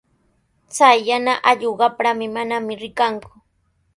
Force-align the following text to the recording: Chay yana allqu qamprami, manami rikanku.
Chay 0.75 0.97
yana 1.07 1.33
allqu 1.49 1.71
qamprami, 1.79 2.25
manami 2.35 2.73
rikanku. 2.81 3.29